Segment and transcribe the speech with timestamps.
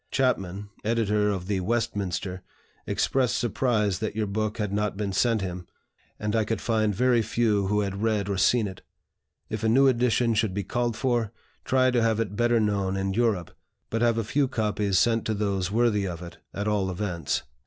[0.09, 2.41] Chapman, editor of the 'Westminster,'
[2.87, 5.67] expressed surprise that your book had not been sent him,
[6.19, 8.81] and I could find very few who had read or seen it.
[9.47, 11.31] If a new edition should be called for,
[11.65, 13.55] try to have it better known in Europe,
[13.91, 17.43] but have a few copies sent to those worthy of it, at all events."